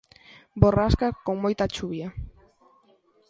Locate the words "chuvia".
1.75-2.07